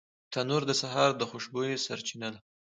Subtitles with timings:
[0.31, 2.39] تنور د سهار د خوشبویۍ سرچینه ده